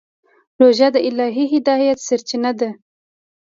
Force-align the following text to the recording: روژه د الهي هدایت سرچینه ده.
روژه 0.59 0.87
د 0.95 0.97
الهي 1.07 1.45
هدایت 1.53 1.99
سرچینه 2.07 2.51
ده. 2.59 2.69